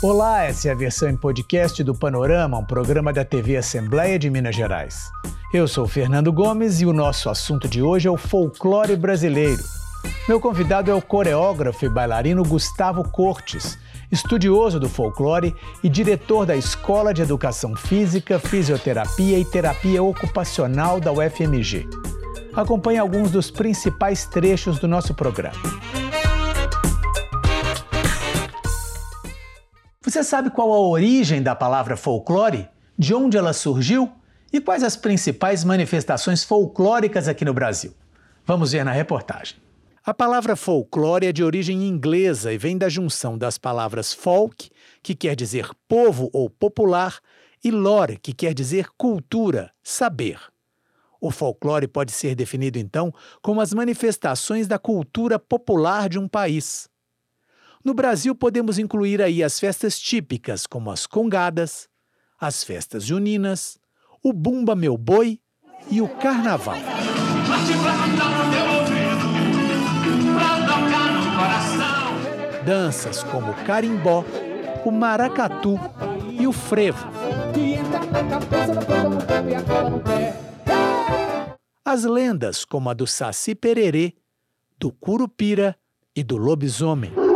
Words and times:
Olá, 0.00 0.44
essa 0.44 0.68
é 0.68 0.70
a 0.70 0.76
versão 0.76 1.08
em 1.08 1.16
podcast 1.16 1.82
do 1.82 1.92
Panorama, 1.92 2.56
um 2.56 2.64
programa 2.64 3.12
da 3.12 3.24
TV 3.24 3.56
Assembleia 3.56 4.16
de 4.16 4.30
Minas 4.30 4.54
Gerais. 4.54 5.10
Eu 5.52 5.66
sou 5.66 5.88
Fernando 5.88 6.32
Gomes 6.32 6.80
e 6.80 6.86
o 6.86 6.92
nosso 6.92 7.28
assunto 7.28 7.66
de 7.66 7.82
hoje 7.82 8.06
é 8.06 8.10
o 8.10 8.16
folclore 8.16 8.94
brasileiro. 8.94 9.60
Meu 10.28 10.38
convidado 10.38 10.88
é 10.88 10.94
o 10.94 11.02
coreógrafo 11.02 11.84
e 11.84 11.88
bailarino 11.88 12.44
Gustavo 12.44 13.02
Cortes, 13.10 13.76
estudioso 14.08 14.78
do 14.78 14.88
folclore 14.88 15.52
e 15.82 15.88
diretor 15.88 16.46
da 16.46 16.54
Escola 16.54 17.12
de 17.12 17.22
Educação 17.22 17.74
Física, 17.74 18.38
Fisioterapia 18.38 19.36
e 19.36 19.44
Terapia 19.44 20.00
Ocupacional 20.00 21.00
da 21.00 21.10
UFMG. 21.10 21.88
Acompanhe 22.54 22.98
alguns 23.00 23.32
dos 23.32 23.50
principais 23.50 24.26
trechos 24.26 24.78
do 24.78 24.86
nosso 24.86 25.12
programa. 25.12 25.58
Você 30.08 30.24
sabe 30.24 30.48
qual 30.48 30.72
a 30.72 30.80
origem 30.80 31.42
da 31.42 31.54
palavra 31.54 31.94
folclore? 31.94 32.66
De 32.98 33.14
onde 33.14 33.36
ela 33.36 33.52
surgiu? 33.52 34.10
E 34.50 34.58
quais 34.58 34.82
as 34.82 34.96
principais 34.96 35.64
manifestações 35.64 36.42
folclóricas 36.42 37.28
aqui 37.28 37.44
no 37.44 37.52
Brasil? 37.52 37.92
Vamos 38.46 38.72
ver 38.72 38.86
na 38.86 38.90
reportagem. 38.90 39.58
A 40.02 40.14
palavra 40.14 40.56
folclore 40.56 41.26
é 41.26 41.32
de 41.32 41.44
origem 41.44 41.86
inglesa 41.86 42.50
e 42.50 42.56
vem 42.56 42.78
da 42.78 42.88
junção 42.88 43.36
das 43.36 43.58
palavras 43.58 44.14
folk, 44.14 44.70
que 45.02 45.14
quer 45.14 45.36
dizer 45.36 45.68
povo 45.86 46.30
ou 46.32 46.48
popular, 46.48 47.18
e 47.62 47.70
lore, 47.70 48.16
que 48.16 48.32
quer 48.32 48.54
dizer 48.54 48.88
cultura, 48.96 49.70
saber. 49.82 50.40
O 51.20 51.30
folclore 51.30 51.86
pode 51.86 52.12
ser 52.12 52.34
definido, 52.34 52.78
então, 52.78 53.12
como 53.42 53.60
as 53.60 53.74
manifestações 53.74 54.66
da 54.66 54.78
cultura 54.78 55.38
popular 55.38 56.08
de 56.08 56.18
um 56.18 56.26
país. 56.26 56.88
No 57.88 57.94
Brasil, 57.94 58.34
podemos 58.34 58.78
incluir 58.78 59.22
aí 59.22 59.42
as 59.42 59.58
festas 59.58 59.98
típicas, 59.98 60.66
como 60.66 60.90
as 60.90 61.06
congadas, 61.06 61.88
as 62.38 62.62
festas 62.62 63.02
juninas, 63.02 63.78
o 64.22 64.30
Bumba 64.30 64.76
Meu 64.76 64.98
Boi 64.98 65.40
e 65.90 66.02
o 66.02 66.06
Carnaval. 66.06 66.76
Danças 72.66 73.22
como 73.22 73.52
o 73.52 73.64
carimbó, 73.64 74.22
o 74.84 74.90
maracatu 74.90 75.80
e 76.38 76.46
o 76.46 76.52
frevo. 76.52 77.08
As 81.82 82.04
lendas 82.04 82.66
como 82.66 82.90
a 82.90 82.92
do 82.92 83.06
Saci 83.06 83.54
Pererê, 83.54 84.12
do 84.78 84.92
Curupira 84.92 85.74
e 86.14 86.22
do 86.22 86.36
lobisomem. 86.36 87.27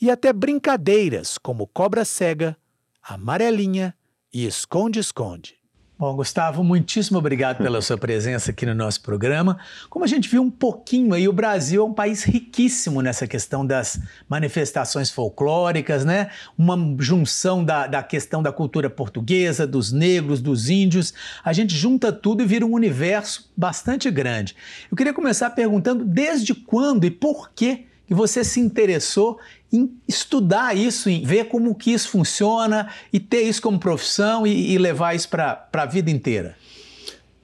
E 0.00 0.10
até 0.10 0.32
brincadeiras 0.32 1.36
como 1.36 1.66
cobra 1.66 2.04
cega, 2.04 2.56
amarelinha 3.02 3.94
e 4.32 4.46
esconde-esconde. 4.46 5.60
Bom, 6.00 6.16
Gustavo, 6.16 6.64
muitíssimo 6.64 7.18
obrigado 7.18 7.58
pela 7.58 7.82
sua 7.82 7.98
presença 7.98 8.52
aqui 8.52 8.64
no 8.64 8.74
nosso 8.74 9.02
programa. 9.02 9.58
Como 9.90 10.02
a 10.02 10.08
gente 10.08 10.30
viu 10.30 10.40
um 10.40 10.50
pouquinho 10.50 11.12
aí, 11.12 11.28
o 11.28 11.32
Brasil 11.32 11.82
é 11.82 11.84
um 11.84 11.92
país 11.92 12.22
riquíssimo 12.22 13.02
nessa 13.02 13.26
questão 13.26 13.66
das 13.66 14.00
manifestações 14.26 15.10
folclóricas, 15.10 16.02
né? 16.02 16.30
Uma 16.56 16.96
junção 16.98 17.62
da, 17.62 17.86
da 17.86 18.02
questão 18.02 18.42
da 18.42 18.50
cultura 18.50 18.88
portuguesa, 18.88 19.66
dos 19.66 19.92
negros, 19.92 20.40
dos 20.40 20.70
índios. 20.70 21.12
A 21.44 21.52
gente 21.52 21.76
junta 21.76 22.10
tudo 22.10 22.42
e 22.42 22.46
vira 22.46 22.64
um 22.64 22.72
universo 22.72 23.52
bastante 23.54 24.10
grande. 24.10 24.56
Eu 24.90 24.96
queria 24.96 25.12
começar 25.12 25.50
perguntando 25.50 26.02
desde 26.02 26.54
quando 26.54 27.04
e 27.04 27.10
por 27.10 27.50
que 27.50 27.89
que 28.10 28.14
você 28.14 28.42
se 28.42 28.58
interessou 28.58 29.38
em 29.72 29.96
estudar 30.08 30.76
isso, 30.76 31.08
em 31.08 31.24
ver 31.24 31.44
como 31.44 31.72
que 31.76 31.92
isso 31.92 32.08
funciona 32.08 32.88
e 33.12 33.20
ter 33.20 33.42
isso 33.42 33.62
como 33.62 33.78
profissão 33.78 34.44
e, 34.44 34.72
e 34.72 34.78
levar 34.78 35.14
isso 35.14 35.28
para 35.28 35.68
a 35.72 35.86
vida 35.86 36.10
inteira? 36.10 36.56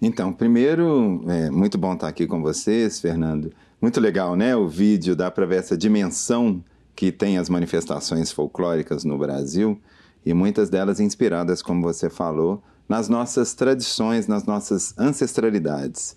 Então, 0.03 0.33
primeiro, 0.33 1.23
é 1.29 1.51
muito 1.51 1.79
bom 1.79 1.95
estar 1.95 2.09
aqui 2.09 2.27
com 2.27 2.43
vocês, 2.43 2.99
Fernando. 2.99 3.53
Muito 3.81 4.01
legal, 4.01 4.35
né? 4.35 4.57
O 4.57 4.67
vídeo 4.67 5.15
dá 5.15 5.31
para 5.31 5.47
ver 5.47 5.61
essa 5.61 5.79
dimensão 5.79 6.61
que 6.97 7.13
tem 7.13 7.39
as 7.39 7.49
manifestações 7.49 8.33
folclóricas 8.33 9.05
no 9.05 9.17
Brasil 9.17 9.81
e 10.25 10.35
muitas 10.35 10.69
delas 10.69 10.99
inspiradas, 10.99 11.63
como 11.63 11.81
você 11.81 12.11
falou, 12.11 12.61
nas 12.89 13.09
nossas 13.09 13.55
tradições, 13.55 14.27
nas 14.27 14.45
nossas 14.45 14.99
ancestralidades. 14.99 16.17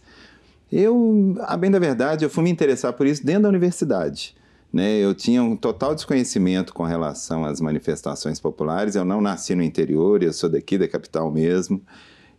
Eu, 0.71 1.35
a 1.41 1.55
bem 1.55 1.69
da 1.69 1.77
verdade, 1.77 2.25
eu 2.25 2.31
fui 2.31 2.43
me 2.43 2.49
interessar 2.49 2.93
por 2.93 3.05
isso 3.05 3.23
dentro 3.23 3.43
da 3.43 3.49
universidade. 3.49 4.38
Né? 4.71 4.97
Eu 4.97 5.15
tinha 5.15 5.43
um 5.43 5.55
total 5.55 5.95
desconhecimento 5.95 6.73
com 6.73 6.83
relação 6.83 7.43
às 7.43 7.59
manifestações 7.59 8.39
populares. 8.39 8.95
Eu 8.95 9.03
não 9.03 9.19
nasci 9.19 9.55
no 9.55 9.63
interior, 9.63 10.21
eu 10.21 10.31
sou 10.31 10.49
daqui 10.49 10.77
da 10.77 10.87
capital 10.87 11.31
mesmo. 11.31 11.81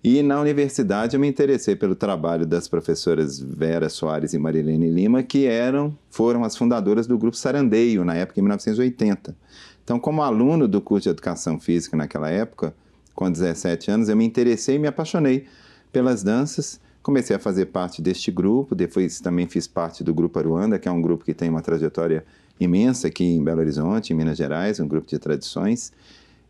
E 0.02 0.22
na 0.22 0.40
universidade 0.40 1.14
eu 1.14 1.20
me 1.20 1.28
interessei 1.28 1.76
pelo 1.76 1.94
trabalho 1.94 2.46
das 2.46 2.66
professoras 2.66 3.38
Vera 3.38 3.90
Soares 3.90 4.32
e 4.32 4.38
Marilene 4.38 4.88
Lima, 4.88 5.22
que 5.22 5.44
eram, 5.44 5.96
foram 6.08 6.42
as 6.42 6.56
fundadoras 6.56 7.06
do 7.06 7.18
grupo 7.18 7.36
Sarandeio, 7.36 8.02
na 8.02 8.14
época 8.14 8.40
em 8.40 8.42
1980. 8.42 9.36
Então, 9.84 10.00
como 10.00 10.22
aluno 10.22 10.66
do 10.66 10.80
curso 10.80 11.04
de 11.04 11.10
Educação 11.10 11.60
Física 11.60 11.96
naquela 11.96 12.30
época, 12.30 12.74
com 13.14 13.30
17 13.30 13.90
anos, 13.90 14.08
eu 14.08 14.16
me 14.16 14.24
interessei 14.24 14.76
e 14.76 14.78
me 14.78 14.88
apaixonei 14.88 15.46
pelas 15.92 16.22
danças 16.22 16.80
Comecei 17.02 17.34
a 17.34 17.38
fazer 17.38 17.66
parte 17.66 18.02
deste 18.02 18.30
grupo, 18.30 18.74
depois 18.74 19.20
também 19.20 19.46
fiz 19.46 19.66
parte 19.66 20.04
do 20.04 20.12
Grupo 20.12 20.38
Aruanda, 20.38 20.78
que 20.78 20.86
é 20.86 20.92
um 20.92 21.00
grupo 21.00 21.24
que 21.24 21.32
tem 21.32 21.48
uma 21.48 21.62
trajetória 21.62 22.24
imensa 22.58 23.08
aqui 23.08 23.24
em 23.24 23.42
Belo 23.42 23.60
Horizonte, 23.60 24.12
em 24.12 24.16
Minas 24.16 24.36
Gerais, 24.36 24.78
um 24.80 24.86
grupo 24.86 25.08
de 25.08 25.18
tradições. 25.18 25.92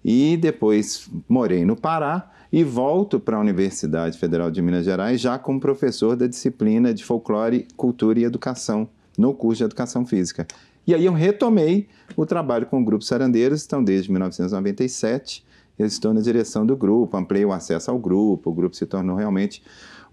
E 0.05 0.37
depois 0.37 1.09
morei 1.29 1.65
no 1.65 1.77
Pará 1.77 2.31
e 2.53 2.65
volto 2.65 3.21
para 3.21 3.37
a 3.37 3.41
Universidade 3.41 4.19
Federal 4.19 4.51
de 4.51 4.61
Minas 4.61 4.85
Gerais 4.85 5.21
já 5.21 5.39
como 5.39 5.61
professor 5.61 6.17
da 6.17 6.27
disciplina 6.27 6.93
de 6.93 7.05
Folclore, 7.05 7.69
Cultura 7.77 8.19
e 8.19 8.25
Educação, 8.25 8.89
no 9.17 9.33
curso 9.33 9.59
de 9.59 9.65
Educação 9.65 10.05
Física. 10.05 10.47
E 10.85 10.95
aí 10.95 11.05
eu 11.05 11.13
retomei 11.13 11.87
o 12.17 12.27
trabalho 12.27 12.67
com 12.67 12.81
o 12.81 12.85
Grupo 12.85 13.05
Sarandeiros, 13.05 13.65
então 13.65 13.85
desde 13.85 14.11
1997 14.11 15.45
estou 15.87 16.13
na 16.13 16.21
direção 16.21 16.65
do 16.67 16.77
grupo, 16.77 17.17
ampliei 17.17 17.45
o 17.45 17.53
acesso 17.53 17.91
ao 17.91 17.99
grupo, 17.99 18.51
o 18.51 18.55
grupo 18.55 18.77
se 18.77 18.87
tornou 18.87 19.17
realmente 19.17 19.63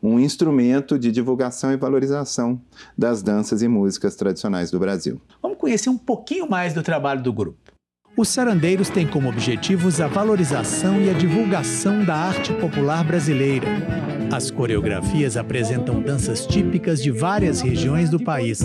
um 0.02 0.20
instrumento 0.20 0.98
de 0.98 1.12
divulgação 1.12 1.72
e 1.72 1.78
valorização 1.78 2.62
das 2.98 3.22
danças 3.22 3.62
e 3.62 3.68
músicas 3.68 4.16
tradicionais 4.16 4.70
do 4.70 4.80
Brasil. 4.80 5.20
Vamos 5.42 5.58
conhecer 5.58 5.90
um 5.90 5.98
pouquinho 5.98 6.50
mais 6.50 6.74
do 6.74 6.84
trabalho 6.84 7.22
do 7.22 7.34
grupo. 7.34 7.58
Os 8.16 8.30
Sarandeiros 8.30 8.90
têm 8.90 9.06
como 9.06 9.30
objetivos 9.30 10.02
a 10.02 10.08
valorização 10.08 11.00
e 11.02 11.10
a 11.10 11.14
divulgação 11.14 12.04
da 12.04 12.16
arte 12.16 12.52
popular 12.54 13.04
brasileira. 13.04 13.68
As 14.32 14.52
coreografias 14.52 15.38
apresentam 15.38 16.02
danças 16.02 16.46
típicas 16.46 17.02
de 17.02 17.12
várias 17.12 17.62
regiões 17.62 18.10
do 18.10 18.20
país. 18.20 18.62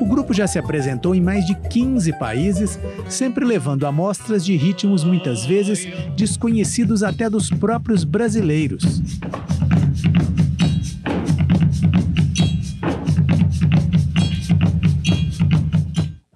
O 0.00 0.04
grupo 0.04 0.34
já 0.34 0.46
se 0.46 0.58
apresentou 0.58 1.14
em 1.14 1.20
mais 1.20 1.46
de 1.46 1.54
15 1.54 2.12
países, 2.18 2.78
sempre 3.08 3.44
levando 3.44 3.86
amostras 3.86 4.44
de 4.44 4.56
ritmos 4.56 5.04
muitas 5.04 5.44
vezes 5.44 5.86
desconhecidos 6.16 7.02
até 7.02 7.30
dos 7.30 7.48
próprios 7.48 8.02
brasileiros. 8.02 9.00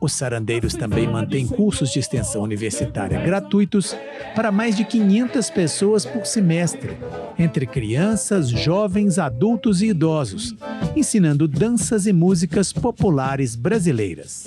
Os 0.06 0.12
sarandeiros 0.12 0.72
também 0.72 1.09
mantêm 1.09 1.49
cursos 1.49 1.91
de 1.91 1.99
extensão 1.99 2.41
universitária 2.41 3.21
gratuitos 3.21 3.97
para 4.37 4.53
mais 4.53 4.77
de 4.77 4.84
500 4.84 5.50
pessoas 5.50 6.06
por 6.06 6.25
semestre, 6.25 6.97
entre 7.37 7.67
crianças, 7.67 8.49
jovens, 8.49 9.19
adultos 9.19 9.83
e 9.83 9.87
idosos, 9.87 10.55
ensinando 10.94 11.49
danças 11.49 12.06
e 12.06 12.12
músicas 12.12 12.72
populares 12.72 13.56
brasileiras. 13.56 14.47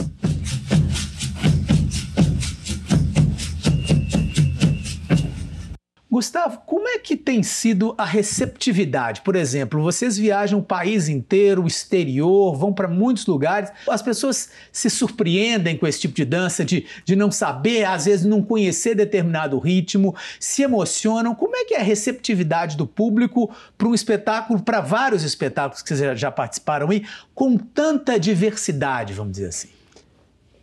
Gustavo, 6.19 6.63
como 6.65 6.85
é 6.85 6.99
que 6.99 7.15
tem 7.15 7.41
sido 7.41 7.95
a 7.97 8.03
receptividade? 8.03 9.21
Por 9.21 9.37
exemplo, 9.37 9.81
vocês 9.81 10.17
viajam 10.17 10.59
o 10.59 10.63
país 10.63 11.07
inteiro, 11.07 11.63
o 11.63 11.67
exterior, 11.67 12.57
vão 12.57 12.73
para 12.73 12.89
muitos 12.89 13.25
lugares. 13.25 13.71
As 13.87 14.01
pessoas 14.01 14.49
se 14.69 14.89
surpreendem 14.89 15.77
com 15.77 15.87
esse 15.87 16.01
tipo 16.01 16.15
de 16.15 16.25
dança, 16.25 16.65
de, 16.65 16.85
de 17.05 17.15
não 17.15 17.31
saber, 17.31 17.85
às 17.85 18.03
vezes 18.03 18.25
não 18.25 18.43
conhecer 18.43 18.95
determinado 18.95 19.57
ritmo, 19.59 20.13
se 20.41 20.61
emocionam. 20.61 21.33
Como 21.33 21.55
é 21.55 21.63
que 21.63 21.73
é 21.73 21.79
a 21.79 21.83
receptividade 21.83 22.75
do 22.75 22.85
público 22.85 23.49
para 23.77 23.87
um 23.87 23.93
espetáculo, 23.93 24.61
para 24.61 24.81
vários 24.81 25.23
espetáculos 25.23 25.81
que 25.81 25.95
vocês 25.95 26.19
já 26.19 26.29
participaram 26.29 26.89
aí, 26.89 27.05
com 27.33 27.57
tanta 27.57 28.19
diversidade, 28.19 29.13
vamos 29.13 29.31
dizer 29.31 29.47
assim? 29.47 29.78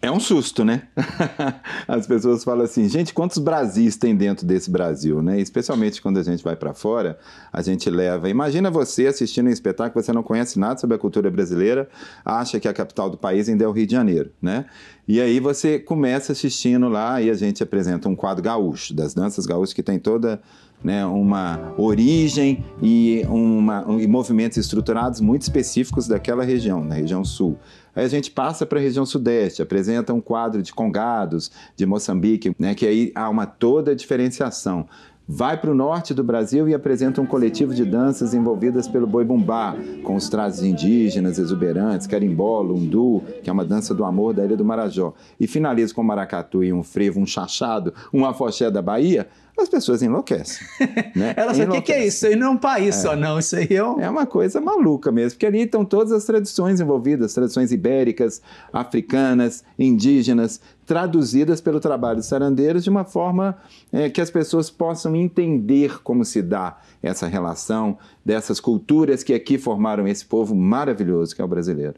É 0.03 0.11
um 0.11 0.21
susto, 0.21 0.65
né? 0.65 0.83
As 1.89 2.07
pessoas 2.07 2.45
falam 2.45 2.65
assim, 2.65 2.89
gente, 2.89 3.15
quantos 3.15 3.39
Brasis 3.39 3.97
tem 3.97 4.15
dentro 4.15 4.47
desse 4.47 4.71
Brasil, 4.71 5.23
né? 5.23 5.41
Especialmente 5.41 6.03
quando 6.03 6.19
a 6.19 6.23
gente 6.23 6.45
vai 6.45 6.55
para 6.55 6.75
fora, 6.75 7.19
a 7.53 7.63
gente 7.63 7.89
leva. 7.89 8.29
Imagina 8.29 8.71
você 8.71 9.07
assistindo 9.07 9.47
um 9.47 9.51
espetáculo, 9.51 10.05
você 10.05 10.13
não 10.13 10.23
conhece 10.23 10.59
nada 10.59 10.79
sobre 10.79 10.97
a 10.97 10.99
cultura 10.99 11.31
brasileira, 11.31 11.89
acha 12.25 12.61
que 12.61 12.69
a 12.69 12.75
capital 12.75 13.09
do 13.09 13.17
país 13.17 13.49
ainda 13.49 13.65
é 13.65 13.69
o 13.69 13.73
Rio 13.73 13.87
de 13.87 13.93
Janeiro, 13.93 14.31
né? 14.41 14.67
E 15.09 15.21
aí 15.21 15.39
você 15.39 15.79
começa 15.79 16.33
assistindo 16.33 16.89
lá 16.89 17.23
e 17.23 17.31
a 17.31 17.35
gente 17.35 17.63
apresenta 17.63 18.09
um 18.09 18.17
quadro 18.17 18.43
gaúcho, 18.43 18.93
das 18.93 19.15
danças 19.15 19.47
gaúchas 19.47 19.73
que 19.73 19.83
tem 19.83 20.01
toda 20.01 20.41
né, 20.83 21.07
uma 21.07 21.75
origem 21.79 22.65
e, 22.83 23.23
uma, 23.29 23.89
um, 23.89 24.01
e 24.01 24.07
movimentos 24.07 24.59
estruturados 24.59 25.21
muito 25.21 25.43
específicos 25.43 26.09
daquela 26.09 26.43
região, 26.43 26.85
na 26.85 26.97
região 26.97 27.25
sul. 27.25 27.57
Aí 27.95 28.05
a 28.05 28.09
gente 28.09 28.33
passa 28.33 28.67
para 28.67 28.81
a 28.81 28.83
região 28.83 29.07
sudeste, 29.07 29.63
apresenta 29.63 30.13
um 30.13 30.21
quadro 30.21 30.61
de 30.61 30.73
congados, 30.73 31.53
de 31.77 31.87
Moçambique, 31.87 32.55
né, 32.59 32.75
que 32.75 32.87
aí 32.87 33.13
há 33.15 33.31
uma 33.31 33.47
toda 33.47 33.95
diferenciação 33.95 34.89
vai 35.29 35.57
para 35.57 35.71
o 35.71 35.75
norte 35.75 36.15
do 36.15 36.23
Brasil 36.23 36.69
e 36.69 36.75
apresenta 36.75 37.21
um 37.21 37.27
coletivo 37.27 37.75
de 37.75 37.85
danças 37.85 38.33
envolvidas 38.33 38.87
pelo 38.87 39.07
boi 39.07 39.25
bumbá, 39.25 39.75
com 40.05 40.15
os 40.15 40.29
trajes 40.29 40.63
indígenas 40.63 41.39
exuberantes, 41.39 42.07
carimbó, 42.07 42.61
lundu, 42.61 43.23
que 43.43 43.51
é 43.51 43.53
uma 43.53 43.65
dança 43.65 43.93
do 43.93 44.05
amor 44.05 44.33
da 44.35 44.45
Ilha 44.45 44.57
do 44.57 44.65
Marajó, 44.65 45.15
e 45.41 45.47
finaliza 45.47 45.93
com 45.93 46.03
maracatu 46.03 46.63
e 46.63 46.73
um 46.73 46.83
frevo, 46.83 47.19
um 47.19 47.27
chachado, 47.27 47.93
um 48.13 48.25
afoxé 48.25 48.71
da 48.71 48.81
Bahia, 48.81 49.27
as 49.59 49.69
pessoas 49.69 50.03
enlouquecem. 50.03 50.67
Né? 51.17 51.33
Elas 51.35 51.57
falam, 51.57 51.79
o 51.79 51.83
que, 51.83 51.93
é 51.93 52.07
isso? 52.07 52.17
Isso 52.17 52.27
aí 52.27 52.37
não 52.37 52.49
é 52.49 52.51
um 52.51 52.57
país 52.59 52.97
é. 52.97 53.01
só, 53.01 53.17
não. 53.17 53.39
Isso 53.39 53.57
aí 53.57 53.69
é 53.71 53.83
um... 53.83 54.01
É 54.01 54.11
uma 54.11 54.27
coisa 54.27 54.61
maluca 54.61 55.11
mesmo, 55.11 55.31
porque 55.33 55.47
ali 55.47 55.63
estão 55.63 55.83
todas 55.83 56.13
as 56.13 56.25
tradições 56.25 56.79
envolvidas, 56.79 57.33
tradições 57.33 57.73
ibéricas, 57.73 58.43
africanas, 58.71 59.65
indígenas, 59.79 60.61
traduzidas 60.87 61.61
pelo 61.61 61.81
trabalho 61.81 62.21
de 62.21 62.27
sarandeiros 62.27 62.85
de 62.85 62.89
uma 62.89 63.05
forma 63.05 63.59
é, 63.93 64.09
que 64.09 64.21
as 64.21 64.31
pessoas 64.31 64.71
possam 64.71 65.17
entender 65.17 66.01
como 66.03 66.25
se 66.25 66.41
dá 66.41 66.79
essa 67.03 67.27
relação 67.27 67.99
dessas 68.25 68.61
culturas 68.61 69.23
que 69.23 69.35
aqui 69.35 69.59
formaram 69.59 70.07
esse 70.07 70.25
povo 70.25 70.55
maravilhoso 70.55 71.35
que 71.35 71.43
é 71.43 71.45
o 71.45 71.49
brasileiro. 71.49 71.95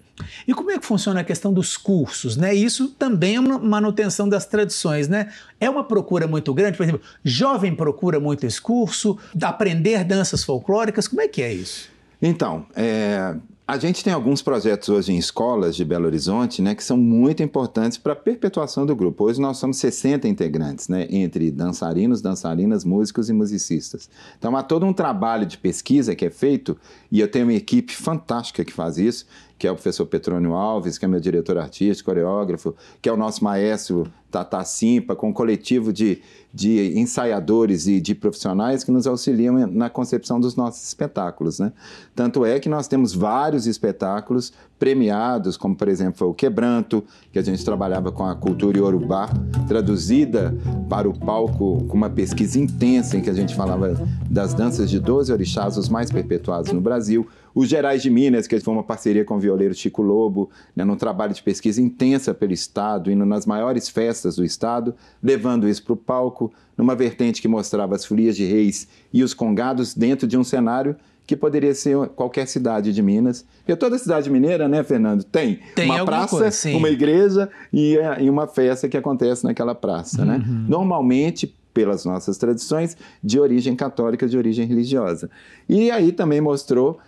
E 0.47 0.55
como 0.55 0.71
é 0.71 0.79
que 0.79 0.87
funciona 0.87 1.21
a 1.21 1.25
questão 1.25 1.53
dos 1.53 1.77
cursos, 1.77 2.37
né? 2.37 2.55
Isso 2.55 2.89
também 2.89 3.37
é 3.37 3.41
uma 3.41 3.59
manutenção 3.59 4.29
das 4.29 4.47
tradições, 4.47 5.07
né? 5.07 5.31
É 5.61 5.69
uma 5.69 5.85
procura 5.85 6.27
muito 6.27 6.53
grande, 6.55 6.77
por 6.77 6.83
exemplo, 6.83 7.03
jovem 7.49 7.75
procura 7.75 8.21
muito 8.21 8.45
esse 8.45 8.61
curso, 8.61 9.17
aprender 9.43 10.05
danças 10.05 10.45
folclóricas, 10.45 11.09
como 11.09 11.23
é 11.23 11.29
que 11.29 11.43
é 11.43 11.53
isso? 11.53 11.89
Então, 12.21 12.67
é, 12.77 13.35
a 13.67 13.79
gente 13.79 14.03
tem 14.03 14.13
alguns 14.13 14.43
projetos 14.43 14.89
hoje 14.89 15.13
em 15.13 15.19
escolas 15.19 15.77
de 15.77 15.85
Belo 15.85 16.07
Horizonte, 16.07 16.61
né, 16.61 16.75
que 16.75 16.85
são 16.85 16.97
muito 16.97 17.43
importantes 17.43 17.97
para 17.97 18.13
a 18.13 18.17
perpetuação 18.17 18.85
do 18.85 18.95
grupo. 18.95 19.25
Hoje 19.25 19.41
nós 19.41 19.57
somos 19.57 19.79
60 19.79 20.27
integrantes, 20.29 20.89
né, 20.89 21.07
entre 21.11 21.51
dançarinos, 21.51 22.21
dançarinas, 22.21 22.85
músicos 22.85 23.31
e 23.31 23.33
musicistas. 23.33 24.11
Então 24.39 24.57
há 24.57 24.63
todo 24.63 24.85
um 24.85 24.93
trabalho 24.93 25.47
de 25.47 25.57
pesquisa 25.57 26.15
que 26.15 26.27
é 26.27 26.31
feito, 26.31 26.77
e 27.11 27.21
eu 27.21 27.31
tenho 27.31 27.47
uma 27.47 27.55
equipe 27.55 27.95
fantástica 27.95 28.65
que 28.65 28.73
faz 28.73 28.99
isso, 28.99 29.27
que 29.59 29.67
é 29.67 29.71
o 29.71 29.75
professor 29.75 30.07
Petrônio 30.07 30.55
Alves, 30.55 30.97
que 30.97 31.05
é 31.05 31.09
meu 31.09 31.19
diretor 31.19 31.59
artístico, 31.59 32.11
coreógrafo, 32.11 32.75
que 33.03 33.09
é 33.09 33.13
o 33.13 33.17
nosso 33.17 33.43
maestro 33.43 34.07
Tata 34.31 34.63
Simpa, 34.63 35.17
com 35.17 35.31
um 35.31 35.33
coletivo 35.33 35.93
de, 35.93 36.23
de 36.55 36.99
ensaiadores 36.99 37.87
e 37.87 38.01
de 38.01 38.15
profissionais 38.15 38.85
que 38.85 38.91
nos 38.91 39.07
auxiliam 39.07 39.67
na 39.67 39.91
concepção 39.91 40.39
dos 40.39 40.55
nossos 40.55 40.87
espetáculos. 40.87 41.59
Né? 41.59 41.73
Tanto 42.15 42.45
é 42.45 42.61
que 42.61 42.69
nós 42.69 42.87
temos 42.87 43.15
vários 43.15 43.67
espetáculos 43.67 44.53
premiados, 44.79 45.57
como 45.57 45.75
por 45.75 45.89
exemplo 45.89 46.29
o 46.29 46.35
Quebranto, 46.35 47.05
que 47.33 47.39
a 47.39 47.43
gente 47.43 47.65
trabalhava 47.65 48.13
com 48.13 48.25
a 48.25 48.35
cultura 48.35 48.79
iorubá, 48.79 49.29
traduzida 49.67 50.57
para 50.89 51.09
o 51.09 51.19
palco 51.19 51.85
com 51.85 51.97
uma 51.97 52.09
pesquisa 52.09 52.59
intensa 52.59 53.17
em 53.17 53.21
que 53.21 53.31
a 53.31 53.35
gente 53.35 53.55
falava 53.55 54.01
das 54.31 54.55
danças 54.55 54.89
de 54.89 55.01
12 55.01 55.33
orixás, 55.33 55.77
os 55.77 55.89
mais 55.89 56.11
perpetuados 56.11 56.73
no 56.73 56.81
Brasil. 56.81 57.27
Os 57.55 57.69
Gerais 57.69 58.03
de 58.03 58.11
Minas, 58.11 58.47
que 58.47 58.61
foi 58.61 58.73
uma 58.73 58.85
parceria 58.85 59.25
com 59.25 59.35
o 59.35 59.41
violeiro 59.41 59.75
Chico 59.75 60.01
Lobo, 60.01 60.49
né, 60.77 60.85
num 60.85 60.95
trabalho 60.95 61.35
de 61.35 61.43
pesquisa 61.43 61.83
intensa 61.83 62.33
pelo 62.33 62.53
Estado, 62.53 63.11
indo 63.11 63.27
nas 63.27 63.47
maiores 63.47 63.89
festas 63.89 64.37
do 64.37 64.45
Estado, 64.45 64.95
levando 65.21 65.69
isso 65.69 65.83
para 65.83 65.95
o 65.95 65.97
palco, 65.97 66.53
numa 66.77 66.95
vertente 66.95 67.43
que 67.43 67.49
mostrava 67.49 67.97
as 67.97 68.05
folias 68.05 68.37
de 68.37 68.45
reis 68.45 68.87
e 69.13 69.25
os 69.25 69.35
congados 69.35 69.93
dentro 69.93 70.29
de 70.29 70.39
um 70.39 70.45
cenário 70.45 70.95
que 71.29 71.37
poderia 71.37 71.75
ser 71.75 71.95
qualquer 72.17 72.49
cidade 72.49 72.91
de 72.91 73.03
Minas. 73.03 73.45
Porque 73.59 73.77
toda 73.77 73.99
cidade 73.99 74.31
mineira, 74.31 74.67
né, 74.67 74.83
Fernando, 74.83 75.23
tem, 75.23 75.61
tem 75.75 75.85
uma 75.91 76.03
praça, 76.03 76.39
coisa, 76.39 76.71
uma 76.71 76.89
igreja 76.89 77.51
e, 77.71 77.99
é, 77.99 78.23
e, 78.23 78.31
uma 78.31 78.47
festa 78.47 78.89
que 78.89 78.97
acontece 78.97 79.45
naquela 79.45 79.75
praça, 79.75 80.25
né? 80.25 80.37
uhum. 80.37 80.55
né? 80.55 80.67
Normalmente, 80.67 81.55
pelas 81.75 82.07
nossas 82.07 82.39
tradições, 82.39 82.97
de 83.23 83.39
origem 83.39 83.77
católica, 83.77 84.27
de 84.27 84.39
origem 84.39 84.67
religiosa. 84.67 85.29
E 85.69 85.91
aí 85.91 86.13
também 86.13 86.41
mostrou 86.41 86.99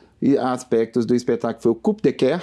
aspectos 0.43 1.07
do 1.07 1.15
espetáculo, 1.15 1.63
foi 1.63 1.73
o 1.73 1.75
Coup 1.75 1.97
de 2.03 2.13
Care, 2.13 2.43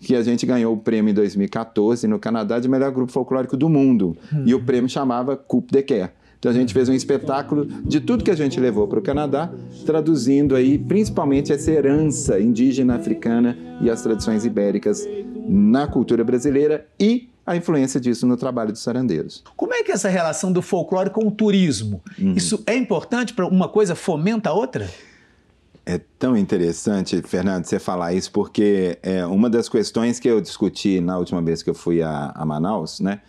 que 0.00 0.16
a 0.16 0.22
gente 0.22 0.44
ganhou 0.44 0.74
o 0.74 0.76
prêmio 0.76 1.12
em 1.12 1.14
2014 1.14 2.08
no 2.08 2.18
Canadá 2.18 2.58
de 2.58 2.68
melhor 2.68 2.90
grupo 2.90 3.12
folclórico 3.12 3.56
do 3.56 3.68
mundo. 3.68 4.16
Uhum. 4.32 4.42
E 4.46 4.52
o 4.52 4.60
prêmio 4.64 4.88
chamava 4.88 5.36
Coup 5.36 5.64
de 5.70 5.80
Care. 5.80 6.10
Então 6.44 6.52
a 6.52 6.54
gente 6.54 6.74
fez 6.74 6.90
um 6.90 6.92
espetáculo 6.92 7.64
de 7.64 8.02
tudo 8.02 8.22
que 8.22 8.30
a 8.30 8.36
gente 8.36 8.60
levou 8.60 8.86
para 8.86 8.98
o 8.98 9.02
Canadá, 9.02 9.50
traduzindo 9.86 10.54
aí 10.54 10.76
principalmente 10.76 11.50
essa 11.50 11.70
herança 11.70 12.38
indígena 12.38 12.96
africana 12.96 13.56
e 13.80 13.88
as 13.88 14.02
tradições 14.02 14.44
ibéricas 14.44 15.08
na 15.48 15.86
cultura 15.86 16.22
brasileira 16.22 16.86
e 17.00 17.30
a 17.46 17.56
influência 17.56 17.98
disso 17.98 18.26
no 18.26 18.36
trabalho 18.36 18.72
dos 18.72 18.82
sarandeiros. 18.82 19.42
Como 19.56 19.72
é 19.72 19.82
que 19.82 19.90
é 19.90 19.94
essa 19.94 20.10
relação 20.10 20.52
do 20.52 20.60
folclore 20.60 21.08
com 21.08 21.26
o 21.26 21.30
turismo? 21.30 22.02
Uhum. 22.18 22.34
Isso 22.34 22.62
é 22.66 22.76
importante 22.76 23.32
para 23.32 23.46
uma 23.46 23.66
coisa 23.66 23.94
fomenta 23.94 24.50
a 24.50 24.52
outra? 24.52 24.86
É 25.86 25.98
tão 26.18 26.36
interessante, 26.36 27.22
Fernando, 27.22 27.64
você 27.64 27.78
falar 27.78 28.12
isso, 28.12 28.30
porque 28.30 28.98
é 29.02 29.24
uma 29.24 29.48
das 29.48 29.66
questões 29.66 30.20
que 30.20 30.28
eu 30.28 30.42
discuti 30.42 31.00
na 31.00 31.16
última 31.16 31.40
vez 31.40 31.62
que 31.62 31.70
eu 31.70 31.74
fui 31.74 32.02
a, 32.02 32.32
a 32.34 32.44
Manaus, 32.44 33.00
né? 33.00 33.22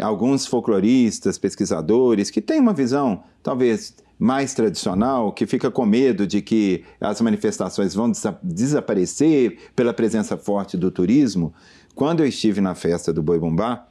Alguns 0.00 0.46
folcloristas, 0.46 1.38
pesquisadores, 1.38 2.30
que 2.30 2.40
têm 2.40 2.60
uma 2.60 2.72
visão 2.72 3.22
talvez 3.42 3.94
mais 4.18 4.52
tradicional, 4.52 5.32
que 5.32 5.46
fica 5.46 5.70
com 5.70 5.86
medo 5.86 6.26
de 6.26 6.42
que 6.42 6.84
as 7.00 7.20
manifestações 7.22 7.94
vão 7.94 8.12
desaparecer 8.42 9.58
pela 9.74 9.94
presença 9.94 10.36
forte 10.36 10.76
do 10.76 10.90
turismo. 10.90 11.54
Quando 11.94 12.20
eu 12.20 12.26
estive 12.26 12.60
na 12.60 12.74
festa 12.74 13.12
do 13.12 13.22
Boi 13.22 13.38
Bumbá, 13.38 13.86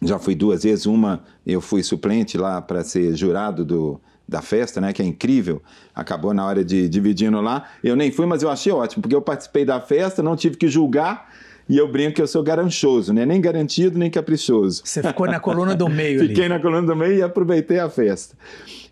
já 0.00 0.18
fui 0.18 0.36
duas 0.36 0.62
vezes, 0.62 0.86
uma 0.86 1.24
eu 1.44 1.60
fui 1.60 1.82
suplente 1.82 2.38
lá 2.38 2.62
para 2.62 2.84
ser 2.84 3.16
jurado 3.16 3.64
do, 3.64 4.00
da 4.28 4.40
festa, 4.40 4.80
né, 4.80 4.92
que 4.92 5.02
é 5.02 5.04
incrível, 5.04 5.60
acabou 5.92 6.32
na 6.32 6.46
hora 6.46 6.64
de 6.64 6.88
dividindo 6.88 7.40
lá. 7.40 7.64
Eu 7.82 7.96
nem 7.96 8.12
fui, 8.12 8.26
mas 8.26 8.42
eu 8.42 8.50
achei 8.50 8.72
ótimo, 8.72 9.02
porque 9.02 9.16
eu 9.16 9.22
participei 9.22 9.64
da 9.64 9.80
festa, 9.80 10.22
não 10.22 10.36
tive 10.36 10.56
que 10.56 10.68
julgar 10.68 11.28
e 11.68 11.76
eu 11.76 11.86
brinco 11.86 12.14
que 12.14 12.22
eu 12.22 12.26
sou 12.26 12.42
garanchoso, 12.42 13.12
né? 13.12 13.26
Nem 13.26 13.40
garantido, 13.40 13.98
nem 13.98 14.10
caprichoso. 14.10 14.82
Você 14.84 15.02
ficou 15.02 15.26
na 15.26 15.38
coluna 15.38 15.74
do 15.74 15.88
meio 15.88 16.20
Fiquei 16.26 16.44
ali. 16.44 16.54
na 16.54 16.58
coluna 16.58 16.86
do 16.86 16.96
meio 16.96 17.14
e 17.14 17.22
aproveitei 17.22 17.78
a 17.78 17.90
festa. 17.90 18.36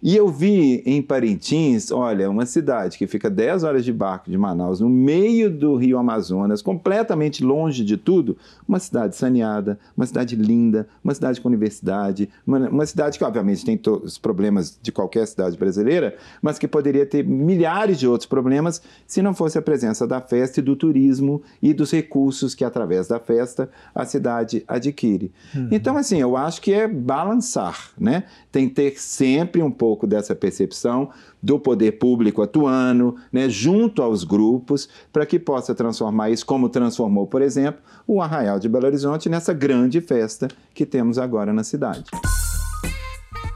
E 0.02 0.14
eu 0.14 0.28
vi 0.28 0.82
em 0.84 1.00
Parintins, 1.00 1.90
olha, 1.90 2.28
uma 2.28 2.44
cidade 2.44 2.98
que 2.98 3.06
fica 3.06 3.30
10 3.30 3.64
horas 3.64 3.84
de 3.84 3.92
barco 3.92 4.30
de 4.30 4.36
Manaus, 4.36 4.80
no 4.80 4.88
meio 4.88 5.50
do 5.50 5.74
Rio 5.74 5.98
Amazonas, 5.98 6.60
completamente 6.60 7.42
longe 7.42 7.82
de 7.82 7.96
tudo, 7.96 8.36
uma 8.68 8.78
cidade 8.78 9.16
saneada, 9.16 9.78
uma 9.96 10.06
cidade 10.06 10.36
linda, 10.36 10.86
uma 11.02 11.14
cidade 11.14 11.40
com 11.40 11.48
universidade, 11.48 12.28
uma, 12.46 12.68
uma 12.68 12.86
cidade 12.86 13.18
que, 13.18 13.24
obviamente, 13.24 13.64
tem 13.64 13.80
os 14.02 14.18
problemas 14.18 14.78
de 14.80 14.92
qualquer 14.92 15.26
cidade 15.26 15.56
brasileira, 15.56 16.14
mas 16.42 16.58
que 16.58 16.68
poderia 16.68 17.06
ter 17.06 17.24
milhares 17.24 17.98
de 17.98 18.06
outros 18.06 18.28
problemas 18.28 18.82
se 19.06 19.22
não 19.22 19.34
fosse 19.34 19.56
a 19.56 19.62
presença 19.62 20.06
da 20.06 20.20
festa 20.20 20.60
e 20.60 20.62
do 20.62 20.76
turismo 20.76 21.42
e 21.62 21.72
dos 21.72 21.90
recursos 21.90 22.54
que, 22.54 22.65
através 22.66 23.08
da 23.08 23.18
festa, 23.18 23.70
a 23.94 24.04
cidade 24.04 24.64
adquire. 24.66 25.32
Uhum. 25.54 25.68
Então, 25.70 25.96
assim, 25.96 26.20
eu 26.20 26.37
acho 26.37 26.61
que 26.61 26.73
é 26.73 26.87
balançar, 26.87 27.90
né? 27.99 28.25
Tem 28.50 28.68
que 28.68 28.75
ter 28.75 29.00
sempre 29.00 29.62
um 29.62 29.70
pouco 29.70 30.06
dessa 30.06 30.35
percepção 30.35 31.11
do 31.42 31.61
poder 31.61 31.92
público 31.92 32.42
atuando, 32.42 33.16
né, 33.32 33.49
junto 33.49 34.02
aos 34.02 34.25
grupos, 34.25 34.88
para 35.12 35.25
que 35.25 35.38
possa 35.38 35.75
transformar 35.75 36.30
isso, 36.30 36.44
como 36.44 36.68
transformou, 36.68 37.26
por 37.26 37.40
exemplo, 37.40 37.80
o 38.06 38.20
Arraial 38.20 38.58
de 38.58 38.68
Belo 38.68 38.87
Horizonte 38.87 39.28
nessa 39.28 39.52
grande 39.52 40.00
festa 40.00 40.49
que 40.75 40.85
temos 40.85 41.18
agora 41.18 41.52
na 41.52 41.62
cidade. 41.62 42.04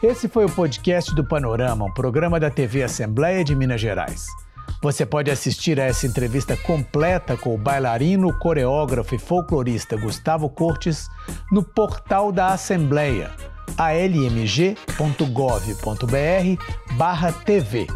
Esse 0.02 0.28
foi 0.28 0.46
o 0.46 0.50
podcast 0.50 1.14
do 1.14 1.22
Panorama, 1.22 1.84
um 1.84 1.92
programa 1.92 2.40
da 2.40 2.48
TV 2.48 2.82
Assembleia 2.82 3.44
de 3.44 3.54
Minas 3.54 3.80
Gerais. 3.80 4.26
Você 4.82 5.04
pode 5.04 5.30
assistir 5.30 5.78
a 5.78 5.84
essa 5.84 6.06
entrevista 6.06 6.56
completa 6.56 7.36
com 7.36 7.54
o 7.54 7.58
bailarino, 7.58 8.32
coreógrafo 8.38 9.14
e 9.14 9.18
folclorista 9.18 9.96
Gustavo 9.96 10.48
Cortes 10.48 11.08
no 11.52 11.62
portal 11.62 12.32
da 12.32 12.48
Assembleia 12.48 13.30
almg.gov.br 13.76 14.74
TV. 17.44 17.86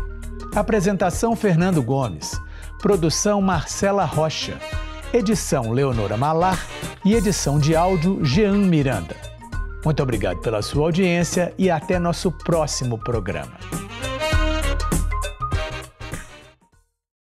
Apresentação 0.54 1.34
Fernando 1.34 1.82
Gomes. 1.82 2.40
Produção 2.80 3.40
Marcela 3.40 4.04
Rocha. 4.04 4.58
Edição 5.12 5.72
Leonora 5.72 6.16
Malar 6.16 6.66
e 7.04 7.14
edição 7.14 7.58
de 7.58 7.74
áudio 7.74 8.24
Jean 8.24 8.58
Miranda. 8.58 9.16
Muito 9.84 10.02
obrigado 10.02 10.40
pela 10.40 10.62
sua 10.62 10.84
audiência 10.84 11.52
e 11.58 11.70
até 11.70 11.98
nosso 11.98 12.32
próximo 12.32 12.98
programa. 12.98 13.83